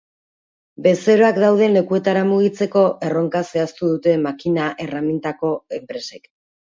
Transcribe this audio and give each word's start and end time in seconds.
Bezeroak 0.85 1.35
dauden 1.41 1.75
lekuetara 1.77 2.23
mugitzeko 2.29 2.85
erronka 3.09 3.41
zehaztu 3.49 3.91
dute 3.91 4.15
makina 4.23 4.71
erremintako 4.87 5.53
enpresek. 5.79 6.27